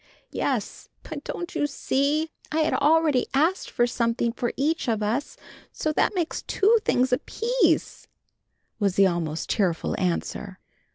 [0.31, 5.37] "Yes, but don't you see, I had already asked for something for each of us,
[5.71, 8.07] so that makes two things apiece,"
[8.79, 10.57] was the almost tearful answer.